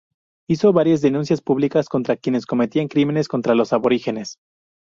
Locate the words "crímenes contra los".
2.87-3.71